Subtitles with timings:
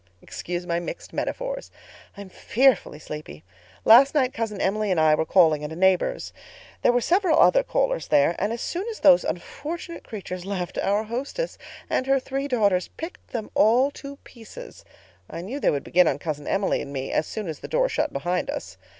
[0.19, 1.69] Excuse my mixed metaphors.
[2.17, 3.43] I'm fearfully sleepy.
[3.85, 6.33] Last night Cousin Emily and I were calling at a neighbor's.
[6.81, 11.03] There were several other callers there, and as soon as those unfortunate creatures left, our
[11.03, 14.83] hostess and her three daughters picked them all to pieces.
[15.29, 17.87] I knew they would begin on Cousin Emily and me as soon as the door
[17.87, 18.77] shut behind us.